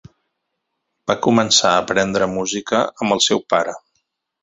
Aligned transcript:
Va 1.11 1.17
començar 1.27 1.73
a 1.75 1.83
aprendre 1.83 2.31
música 2.35 2.83
amb 2.87 3.19
el 3.19 3.27
seu 3.31 3.47
pare. 3.55 3.81